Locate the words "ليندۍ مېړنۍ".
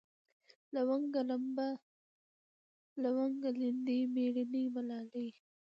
3.59-4.63